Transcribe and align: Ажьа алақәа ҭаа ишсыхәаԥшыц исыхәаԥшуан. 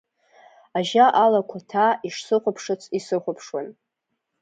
Ажьа 0.77 1.05
алақәа 1.23 1.57
ҭаа 1.69 1.91
ишсыхәаԥшыц 2.07 2.81
исыхәаԥшуан. 2.97 3.67